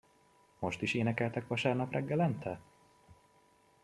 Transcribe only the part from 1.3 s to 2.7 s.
vasárnap reggelente?